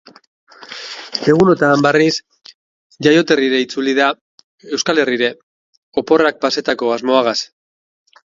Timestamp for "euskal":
4.79-5.03